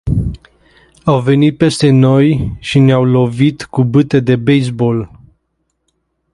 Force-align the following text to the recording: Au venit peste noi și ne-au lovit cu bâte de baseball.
Au 1.05 1.19
venit 1.19 1.51
peste 1.57 1.85
noi 1.89 2.55
și 2.59 2.79
ne-au 2.79 3.03
lovit 3.05 3.63
cu 3.65 3.83
bâte 3.83 4.19
de 4.19 4.35
baseball. 4.35 5.11